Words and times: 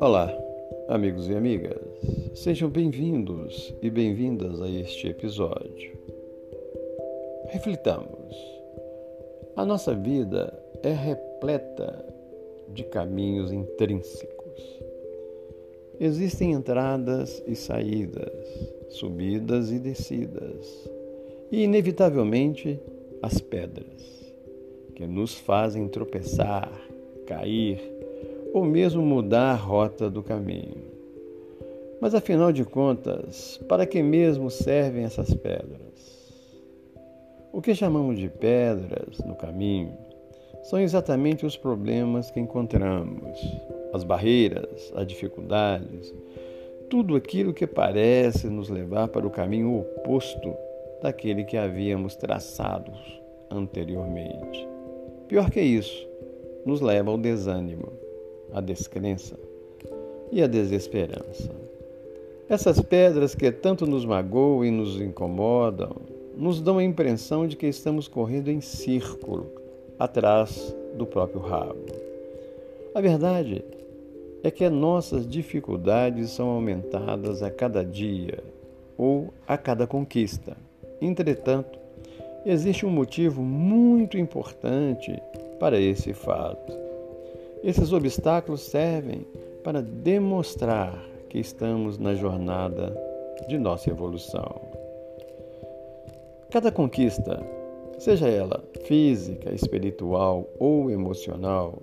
Olá, 0.00 0.36
amigos 0.88 1.28
e 1.28 1.34
amigas. 1.34 1.78
Sejam 2.34 2.68
bem-vindos 2.68 3.74
e 3.80 3.90
bem-vindas 3.90 4.60
a 4.60 4.68
este 4.68 5.08
episódio. 5.08 5.92
Reflitamos. 7.46 8.34
A 9.54 9.64
nossa 9.64 9.94
vida 9.94 10.52
é 10.82 10.90
repleta 10.90 12.04
de 12.68 12.82
caminhos 12.84 13.52
intrínsecos. 13.52 14.80
Existem 16.00 16.52
entradas 16.52 17.42
e 17.46 17.54
saídas, 17.54 18.74
subidas 18.88 19.70
e 19.70 19.78
descidas, 19.78 20.90
e 21.52 21.62
inevitavelmente 21.62 22.80
as 23.22 23.40
pedras, 23.40 24.23
que 24.94 25.06
nos 25.06 25.34
fazem 25.34 25.88
tropeçar, 25.88 26.70
cair 27.26 27.80
ou 28.52 28.64
mesmo 28.64 29.02
mudar 29.02 29.50
a 29.50 29.56
rota 29.56 30.08
do 30.08 30.22
caminho. 30.22 30.84
Mas 32.00 32.14
afinal 32.14 32.52
de 32.52 32.64
contas, 32.64 33.60
para 33.68 33.86
que 33.86 34.02
mesmo 34.02 34.50
servem 34.50 35.04
essas 35.04 35.32
pedras? 35.34 36.32
O 37.52 37.60
que 37.60 37.74
chamamos 37.74 38.18
de 38.18 38.28
pedras 38.28 39.18
no 39.24 39.34
caminho 39.34 39.96
são 40.64 40.80
exatamente 40.80 41.44
os 41.44 41.56
problemas 41.56 42.30
que 42.30 42.40
encontramos, 42.40 43.38
as 43.92 44.04
barreiras, 44.04 44.92
as 44.94 45.06
dificuldades, 45.06 46.12
tudo 46.88 47.16
aquilo 47.16 47.54
que 47.54 47.66
parece 47.66 48.48
nos 48.48 48.68
levar 48.68 49.08
para 49.08 49.26
o 49.26 49.30
caminho 49.30 49.80
oposto 49.80 50.54
daquele 51.02 51.44
que 51.44 51.56
havíamos 51.56 52.16
traçado 52.16 52.92
anteriormente. 53.50 54.73
Pior 55.28 55.50
que 55.50 55.60
isso, 55.60 56.06
nos 56.64 56.80
leva 56.80 57.10
ao 57.10 57.18
desânimo 57.18 57.92
a 58.52 58.60
descrença 58.60 59.38
e 60.30 60.42
a 60.42 60.46
desesperança. 60.46 61.50
Essas 62.48 62.80
pedras 62.80 63.34
que 63.34 63.50
tanto 63.50 63.86
nos 63.86 64.04
magoam 64.04 64.64
e 64.64 64.70
nos 64.70 65.00
incomodam 65.00 65.96
nos 66.36 66.60
dão 66.60 66.78
a 66.78 66.84
impressão 66.84 67.46
de 67.46 67.56
que 67.56 67.66
estamos 67.66 68.08
correndo 68.08 68.50
em 68.50 68.60
círculo 68.60 69.46
atrás 69.98 70.74
do 70.94 71.06
próprio 71.06 71.40
rabo. 71.40 71.86
A 72.94 73.00
verdade 73.00 73.64
é 74.42 74.50
que 74.50 74.68
nossas 74.68 75.26
dificuldades 75.26 76.30
são 76.30 76.48
aumentadas 76.48 77.42
a 77.42 77.50
cada 77.50 77.84
dia 77.84 78.42
ou 78.98 79.32
a 79.46 79.56
cada 79.56 79.86
conquista. 79.86 80.56
Entretanto, 81.00 81.78
existe 82.44 82.84
um 82.84 82.90
motivo 82.90 83.42
muito 83.42 84.18
importante 84.18 85.20
para 85.58 85.80
esse 85.80 86.12
fato. 86.12 86.72
Esses 87.62 87.92
obstáculos 87.92 88.60
servem 88.60 89.26
para 89.62 89.80
demonstrar 89.80 91.02
que 91.30 91.38
estamos 91.38 91.98
na 91.98 92.14
jornada 92.14 92.94
de 93.48 93.58
nossa 93.58 93.90
evolução. 93.90 94.60
Cada 96.50 96.70
conquista, 96.70 97.44
seja 97.98 98.28
ela 98.28 98.62
física, 98.84 99.52
espiritual 99.52 100.46
ou 100.58 100.90
emocional, 100.90 101.82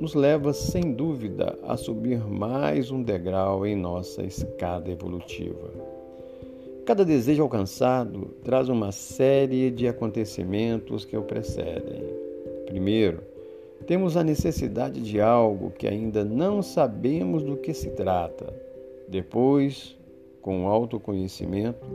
nos 0.00 0.14
leva 0.14 0.52
sem 0.52 0.92
dúvida 0.92 1.56
a 1.62 1.76
subir 1.76 2.18
mais 2.26 2.90
um 2.90 3.02
degrau 3.02 3.64
em 3.64 3.76
nossa 3.76 4.24
escada 4.24 4.90
evolutiva. 4.90 5.91
Cada 6.84 7.04
desejo 7.04 7.44
alcançado 7.44 8.34
traz 8.42 8.68
uma 8.68 8.90
série 8.90 9.70
de 9.70 9.86
acontecimentos 9.86 11.04
que 11.04 11.16
o 11.16 11.22
precedem. 11.22 12.02
Primeiro, 12.66 13.22
temos 13.86 14.16
a 14.16 14.24
necessidade 14.24 15.00
de 15.00 15.20
algo 15.20 15.70
que 15.70 15.86
ainda 15.86 16.24
não 16.24 16.60
sabemos 16.60 17.44
do 17.44 17.56
que 17.56 17.72
se 17.72 17.90
trata. 17.90 18.52
Depois, 19.08 19.96
com 20.40 20.64
o 20.64 20.68
autoconhecimento, 20.68 21.86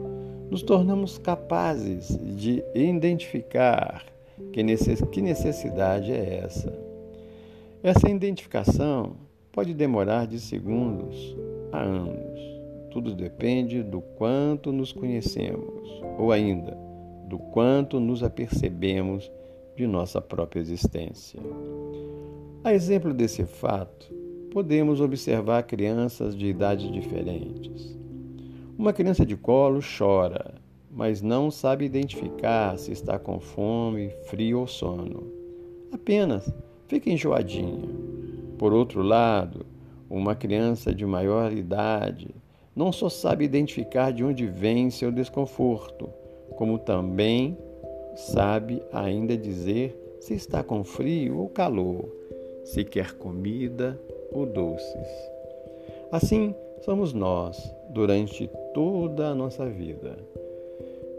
nos 0.49 0.63
tornamos 0.63 1.17
capazes 1.17 2.17
de 2.37 2.63
identificar 2.73 4.05
que 4.53 4.63
necessidade 4.63 6.13
é 6.13 6.41
essa. 6.45 6.73
Essa 7.83 8.09
identificação 8.09 9.17
pode 9.51 9.73
demorar 9.73 10.27
de 10.27 10.39
segundos 10.39 11.35
a 11.73 11.81
anos. 11.81 12.56
Tudo 12.97 13.13
depende 13.13 13.83
do 13.83 14.01
quanto 14.01 14.71
nos 14.71 14.91
conhecemos, 14.91 16.01
ou 16.17 16.31
ainda, 16.31 16.75
do 17.29 17.37
quanto 17.37 17.99
nos 17.99 18.23
apercebemos 18.23 19.31
de 19.75 19.85
nossa 19.85 20.19
própria 20.19 20.59
existência. 20.59 21.39
A 22.63 22.73
exemplo 22.73 23.13
desse 23.13 23.45
fato, 23.45 24.11
podemos 24.51 24.99
observar 24.99 25.61
crianças 25.61 26.35
de 26.35 26.47
idades 26.47 26.91
diferentes. 26.91 27.95
Uma 28.75 28.91
criança 28.91 29.23
de 29.23 29.37
colo 29.37 29.79
chora, 29.79 30.55
mas 30.89 31.21
não 31.21 31.51
sabe 31.51 31.85
identificar 31.85 32.79
se 32.79 32.91
está 32.91 33.19
com 33.19 33.39
fome, 33.39 34.09
frio 34.23 34.61
ou 34.61 34.65
sono. 34.65 35.31
Apenas 35.91 36.51
fica 36.87 37.11
enjoadinha. 37.11 37.87
Por 38.57 38.73
outro 38.73 39.03
lado, 39.03 39.67
uma 40.09 40.33
criança 40.33 40.95
de 40.95 41.05
maior 41.05 41.53
idade 41.53 42.33
não 42.77 42.91
só 42.91 43.09
sabe 43.09 43.43
identificar 43.43 44.13
de 44.13 44.23
onde 44.23 44.45
vem 44.45 44.91
seu 44.91 45.11
desconforto, 45.11 46.11
como 46.55 46.77
também 46.77 47.57
sabe 48.15 48.83
ainda 48.93 49.35
dizer 49.35 49.97
se 50.21 50.35
está 50.35 50.63
com 50.63 50.83
frio 50.83 51.39
ou 51.39 51.49
calor, 51.49 52.07
se 52.63 52.85
quer 52.85 53.13
comida 53.13 53.99
ou 54.31 54.45
doces. 54.45 55.07
Assim 56.11 56.53
somos 56.81 57.13
nós 57.13 57.57
durante 57.89 58.47
toda 58.75 59.29
a 59.29 59.35
nossa 59.35 59.65
vida. 59.65 60.15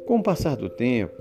Com 0.06 0.18
o 0.18 0.22
passar 0.22 0.56
do 0.56 0.70
tempo, 0.70 1.20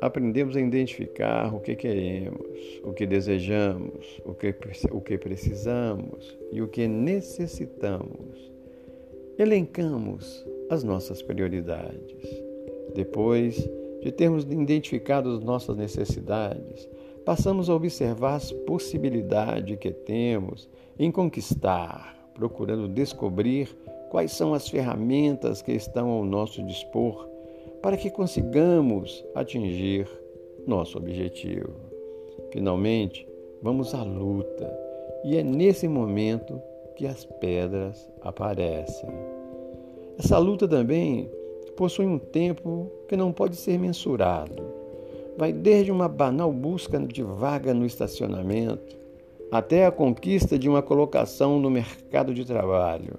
aprendemos 0.00 0.56
a 0.56 0.60
identificar 0.60 1.54
o 1.54 1.60
que 1.60 1.76
queremos, 1.76 2.80
o 2.82 2.92
que 2.92 3.06
desejamos, 3.06 4.20
o 4.24 4.34
que, 4.34 4.52
o 4.90 5.00
que 5.00 5.16
precisamos 5.16 6.36
e 6.50 6.60
o 6.60 6.66
que 6.66 6.88
necessitamos. 6.88 8.55
Elencamos 9.38 10.46
as 10.70 10.82
nossas 10.82 11.20
prioridades. 11.20 12.42
Depois, 12.94 13.68
de 14.00 14.10
termos 14.10 14.44
identificado 14.44 15.38
nossas 15.42 15.76
necessidades, 15.76 16.88
passamos 17.22 17.68
a 17.68 17.74
observar 17.74 18.36
as 18.36 18.50
possibilidades 18.50 19.78
que 19.78 19.90
temos 19.90 20.70
em 20.98 21.10
conquistar, 21.10 22.16
procurando 22.32 22.88
descobrir 22.88 23.68
quais 24.10 24.32
são 24.32 24.54
as 24.54 24.68
ferramentas 24.68 25.60
que 25.60 25.72
estão 25.72 26.08
ao 26.08 26.24
nosso 26.24 26.62
dispor 26.62 27.28
para 27.82 27.98
que 27.98 28.08
consigamos 28.08 29.22
atingir 29.34 30.08
nosso 30.66 30.96
objetivo. 30.96 31.74
Finalmente, 32.50 33.28
vamos 33.60 33.94
à 33.94 34.02
luta, 34.02 34.74
e 35.24 35.36
é 35.36 35.42
nesse 35.42 35.86
momento 35.86 36.58
que 36.96 37.06
as 37.06 37.24
pedras 37.24 38.10
aparecem. 38.22 39.08
Essa 40.18 40.38
luta 40.38 40.66
também 40.66 41.30
possui 41.76 42.06
um 42.06 42.18
tempo 42.18 42.90
que 43.06 43.16
não 43.16 43.32
pode 43.32 43.54
ser 43.54 43.78
mensurado. 43.78 44.62
Vai 45.36 45.52
desde 45.52 45.92
uma 45.92 46.08
banal 46.08 46.50
busca 46.50 46.98
de 46.98 47.22
vaga 47.22 47.74
no 47.74 47.84
estacionamento 47.84 48.96
até 49.52 49.86
a 49.86 49.92
conquista 49.92 50.58
de 50.58 50.68
uma 50.68 50.82
colocação 50.82 51.60
no 51.60 51.70
mercado 51.70 52.34
de 52.34 52.44
trabalho. 52.44 53.14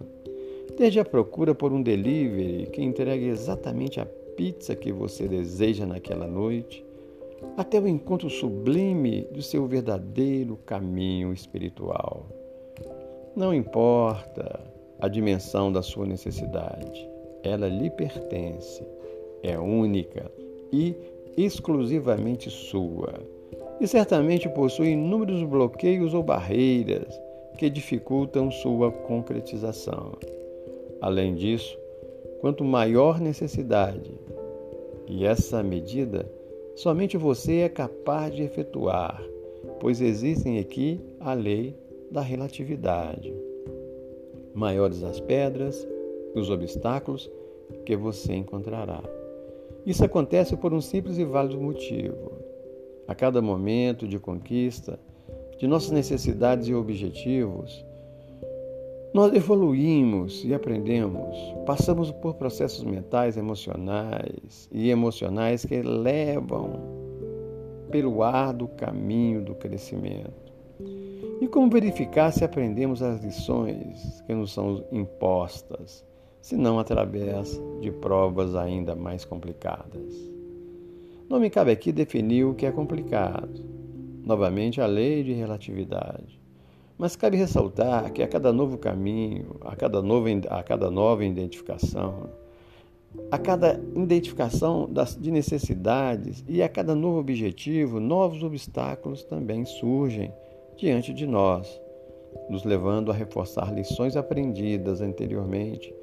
Desde 0.75 0.99
a 0.99 1.05
procura 1.05 1.55
por 1.55 1.71
um 1.71 1.81
delivery 1.81 2.67
que 2.73 2.83
entregue 2.83 3.27
exatamente 3.27 3.99
a 3.99 4.05
pizza 4.05 4.75
que 4.75 4.91
você 4.91 5.27
deseja 5.27 5.85
naquela 5.85 6.27
noite, 6.27 6.83
até 7.55 7.79
o 7.79 7.87
encontro 7.87 8.29
sublime 8.29 9.27
do 9.31 9.41
seu 9.41 9.67
verdadeiro 9.67 10.57
caminho 10.65 11.31
espiritual. 11.31 12.25
Não 13.37 13.53
importa 13.53 14.59
a 14.99 15.07
dimensão 15.07 15.71
da 15.71 15.83
sua 15.83 16.07
necessidade, 16.07 17.07
ela 17.43 17.67
lhe 17.67 17.87
pertence, 17.87 18.83
é 19.43 19.55
única 19.59 20.31
e 20.73 20.95
exclusivamente 21.37 22.49
sua. 22.49 23.13
E 23.79 23.85
certamente 23.85 24.49
possui 24.49 24.87
inúmeros 24.87 25.43
bloqueios 25.43 26.15
ou 26.15 26.23
barreiras 26.23 27.13
que 27.59 27.69
dificultam 27.69 28.49
sua 28.49 28.91
concretização. 28.91 30.13
Além 30.99 31.35
disso, 31.35 31.77
quanto 32.41 32.65
maior 32.65 33.21
necessidade, 33.21 34.19
e 35.05 35.25
essa 35.25 35.61
medida 35.61 36.27
somente 36.75 37.17
você 37.17 37.59
é 37.59 37.69
capaz 37.69 38.33
de 38.33 38.41
efetuar, 38.41 39.21
pois 39.79 40.01
existem 40.01 40.57
aqui 40.57 40.99
a 41.19 41.35
lei 41.35 41.75
da 42.11 42.21
relatividade. 42.21 43.33
Maiores 44.53 45.03
as 45.03 45.19
pedras, 45.19 45.87
os 46.35 46.49
obstáculos 46.49 47.29
que 47.85 47.95
você 47.95 48.33
encontrará. 48.33 49.01
Isso 49.85 50.03
acontece 50.03 50.55
por 50.57 50.73
um 50.73 50.81
simples 50.81 51.17
e 51.17 51.25
válido 51.25 51.61
motivo. 51.61 52.31
A 53.07 53.15
cada 53.15 53.41
momento 53.41 54.07
de 54.07 54.19
conquista, 54.19 54.99
de 55.57 55.67
nossas 55.67 55.91
necessidades 55.91 56.67
e 56.67 56.73
objetivos, 56.73 57.85
nós 59.13 59.33
evoluímos 59.33 60.43
e 60.43 60.53
aprendemos, 60.53 61.37
passamos 61.65 62.11
por 62.11 62.35
processos 62.35 62.83
mentais, 62.83 63.37
emocionais 63.37 64.69
e 64.71 64.89
emocionais 64.89 65.65
que 65.65 65.81
levam 65.81 66.97
pelo 67.89 68.21
árduo 68.21 68.67
caminho 68.67 69.41
do 69.41 69.55
crescimento. 69.55 70.53
E 71.39 71.47
como 71.47 71.69
verificar 71.69 72.31
se 72.31 72.43
aprendemos 72.43 73.03
as 73.03 73.23
lições 73.23 74.21
que 74.25 74.33
nos 74.33 74.51
são 74.51 74.83
impostas, 74.91 76.03
se 76.41 76.57
não 76.57 76.79
através 76.79 77.61
de 77.79 77.91
provas 77.91 78.55
ainda 78.55 78.95
mais 78.95 79.23
complicadas? 79.23 80.15
Não 81.29 81.39
me 81.39 81.51
cabe 81.51 81.69
aqui 81.69 81.91
definir 81.91 82.43
o 82.43 82.55
que 82.55 82.65
é 82.65 82.71
complicado. 82.71 83.63
Novamente, 84.23 84.81
a 84.81 84.87
lei 84.87 85.23
de 85.23 85.31
relatividade. 85.33 86.41
Mas 86.97 87.15
cabe 87.15 87.37
ressaltar 87.37 88.11
que 88.11 88.23
a 88.23 88.27
cada 88.27 88.51
novo 88.51 88.79
caminho, 88.79 89.57
a 89.61 89.75
cada 89.75 90.01
nova, 90.01 90.29
a 90.49 90.63
cada 90.63 90.89
nova 90.89 91.23
identificação, 91.23 92.31
a 93.29 93.37
cada 93.37 93.79
identificação 93.95 94.89
das, 94.91 95.15
de 95.15 95.29
necessidades 95.29 96.43
e 96.47 96.63
a 96.63 96.67
cada 96.69 96.95
novo 96.95 97.19
objetivo, 97.19 97.99
novos 97.99 98.41
obstáculos 98.41 99.23
também 99.23 99.65
surgem 99.65 100.33
diante 100.77 101.13
de 101.13 101.25
nós, 101.25 101.81
nos 102.49 102.63
levando 102.63 103.11
a 103.11 103.13
reforçar 103.13 103.73
lições 103.73 104.15
aprendidas 104.15 105.01
anteriormente 105.01 105.93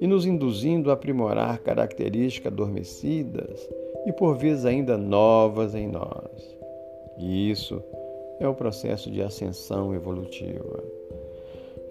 e 0.00 0.06
nos 0.06 0.26
induzindo 0.26 0.90
a 0.90 0.94
aprimorar 0.94 1.58
características 1.58 2.52
adormecidas 2.52 3.68
e 4.06 4.12
por 4.12 4.36
vezes 4.36 4.64
ainda 4.64 4.96
novas 4.96 5.74
em 5.74 5.86
nós. 5.86 6.58
E 7.18 7.50
isso 7.50 7.82
é 8.40 8.48
o 8.48 8.54
processo 8.54 9.10
de 9.10 9.22
ascensão 9.22 9.94
evolutiva. 9.94 10.82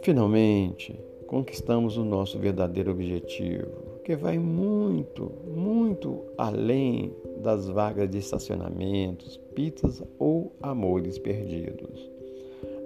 Finalmente, 0.01 0.99
conquistamos 1.27 1.95
o 1.95 2.03
nosso 2.03 2.37
verdadeiro 2.37 2.91
objetivo, 2.91 3.99
que 4.03 4.15
vai 4.15 4.37
muito, 4.37 5.31
muito 5.47 6.25
além 6.37 7.15
das 7.37 7.69
vagas 7.69 8.09
de 8.09 8.17
estacionamentos, 8.17 9.37
pitas 9.55 10.03
ou 10.19 10.51
amores 10.61 11.17
perdidos. 11.17 12.10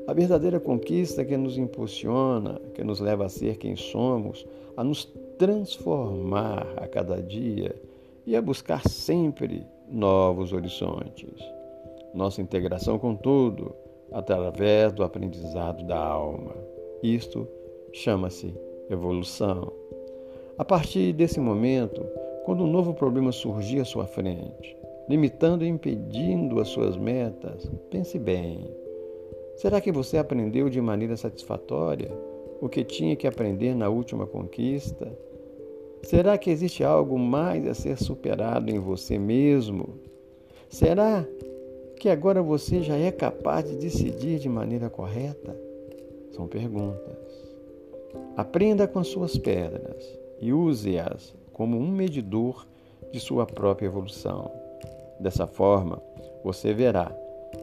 A 0.08 0.14
verdadeira 0.14 0.60
conquista 0.60 1.26
que 1.26 1.36
nos 1.36 1.58
impulsiona, 1.58 2.60
que 2.74 2.84
nos 2.84 3.00
leva 3.00 3.26
a 3.26 3.30
ser 3.30 3.58
quem 3.58 3.76
somos, 3.76 4.46
a 4.78 4.84
nos 4.84 5.06
transformar 5.38 6.74
a 6.78 6.88
cada 6.88 7.22
dia 7.22 7.76
e 8.26 8.36
a 8.36 8.42
buscar 8.42 8.88
sempre 8.88 9.66
novos 9.90 10.54
horizontes 10.54 11.56
nossa 12.16 12.42
integração 12.42 12.98
com 12.98 13.14
tudo 13.14 13.76
através 14.12 14.94
do 14.94 15.04
aprendizado 15.04 15.84
da 15.84 16.00
alma. 16.00 16.56
Isto 17.04 17.46
chama-se 17.92 18.54
evolução. 18.90 19.72
A 20.58 20.64
partir 20.64 21.12
desse 21.12 21.40
momento, 21.40 22.02
quando 22.46 22.64
um 22.64 22.72
novo 22.72 22.94
problema 22.94 23.32
surgir 23.32 23.82
à 23.82 23.86
sua 23.86 24.06
frente, 24.06 24.78
limitando 25.10 25.66
e 25.66 25.68
impedindo 25.68 26.62
as 26.62 26.70
suas 26.70 26.96
metas, 26.96 27.70
pense 27.92 28.18
bem. 28.18 28.66
Será 29.56 29.80
que 29.80 29.92
você 29.92 30.18
aprendeu 30.18 30.70
de 30.70 30.82
maneira 30.82 31.16
satisfatória 31.16 32.12
o 32.62 32.68
que 32.68 32.84
tinha 32.84 33.16
que 33.16 33.28
aprender 33.28 33.74
na 33.74 33.90
última 33.90 34.28
conquista? 34.28 35.18
Será 36.04 36.38
que 36.38 36.50
existe 36.50 36.84
algo 36.84 37.18
mais 37.18 37.66
a 37.68 37.74
ser 37.74 37.98
superado 37.98 38.70
em 38.70 38.80
você 38.80 39.18
mesmo? 39.18 40.00
Será 40.70 41.26
que 41.98 42.10
agora 42.10 42.42
você 42.42 42.82
já 42.82 42.98
é 42.98 43.12
capaz 43.12 43.70
de 43.70 43.78
decidir 43.78 44.40
de 44.40 44.50
maneira 44.50 44.90
correta? 44.90 45.58
São 46.32 46.48
perguntas. 46.48 47.18
Aprenda 48.36 48.88
com 48.88 49.04
suas 49.04 49.38
pedras 49.38 50.06
e 50.42 50.52
use-as 50.52 51.34
como 51.54 51.78
um 51.78 51.90
medidor 51.90 52.68
de 53.12 53.20
sua 53.20 53.46
própria 53.46 53.88
evolução. 53.88 54.52
Dessa 55.20 55.48
forma, 55.48 56.02
você 56.44 56.74
verá 56.74 57.16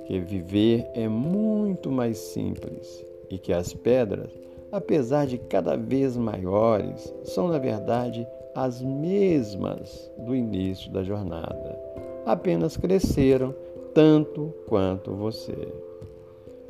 que 0.07 0.19
viver 0.21 0.87
é 0.95 1.09
muito 1.09 1.91
mais 1.91 2.19
simples 2.19 3.05
e 3.31 3.39
que 3.39 3.53
as 3.53 3.73
pedras, 3.73 4.31
apesar 4.71 5.27
de 5.27 5.39
cada 5.39 5.77
vez 5.77 6.17
maiores, 6.17 7.13
são 7.25 7.49
na 7.49 7.59
verdade 7.59 8.27
as 8.55 8.83
mesmas 8.83 10.11
do 10.19 10.35
início 10.35 10.91
da 10.93 11.03
jornada. 11.03 11.79
Apenas 12.27 12.77
cresceram 12.77 13.55
tanto 13.95 14.53
quanto 14.69 15.13
você. 15.13 15.57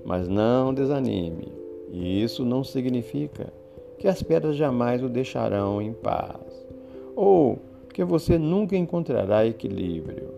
Mas 0.05 0.29
não 0.29 0.75
desanime, 0.75 1.53
e 1.91 2.23
isso 2.23 2.45
não 2.45 2.65
significa 2.65 3.53
que 3.99 4.09
as 4.09 4.23
pedras 4.23 4.57
jamais 4.57 5.03
o 5.03 5.09
deixarão 5.09 5.81
em 5.81 5.93
paz, 5.93 6.67
ou 7.15 7.59
que 7.93 8.05
você 8.05 8.39
nunca 8.39 8.77
encontrará 8.77 9.47
equilíbrio. 9.47 10.31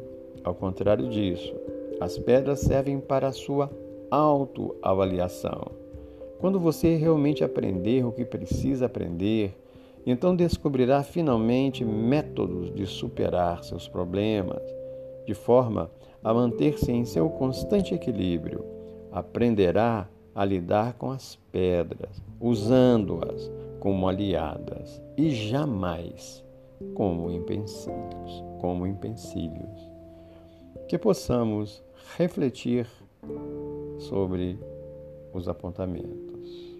Ao 0.42 0.54
contrário 0.54 1.08
disso, 1.08 1.54
as 2.00 2.18
pedras 2.18 2.60
servem 2.60 2.98
para 3.00 3.28
a 3.28 3.32
sua 3.32 3.70
autoavaliação. 4.10 5.72
Quando 6.38 6.60
você 6.60 6.96
realmente 6.96 7.42
aprender 7.42 8.04
o 8.04 8.12
que 8.12 8.24
precisa 8.24 8.86
aprender, 8.86 9.54
então 10.06 10.36
descobrirá 10.36 11.02
finalmente 11.02 11.84
métodos 11.84 12.72
de 12.74 12.86
superar 12.86 13.64
seus 13.64 13.88
problemas, 13.88 14.62
de 15.26 15.34
forma 15.34 15.90
a 16.22 16.34
manter-se 16.34 16.92
em 16.92 17.04
seu 17.04 17.30
constante 17.30 17.94
equilíbrio. 17.94 18.64
Aprenderá 19.10 20.08
a 20.34 20.44
lidar 20.44 20.94
com 20.94 21.10
as 21.10 21.36
pedras, 21.50 22.22
usando-as 22.40 23.50
como 23.80 24.08
aliadas 24.08 25.02
e 25.16 25.30
jamais 25.30 26.44
como 26.94 27.30
empecilhos, 27.30 28.44
como 28.60 28.86
empecilhos. 28.86 29.93
Que 30.88 30.98
possamos 30.98 31.82
refletir 32.16 32.86
sobre 33.98 34.58
os 35.32 35.48
apontamentos. 35.48 36.74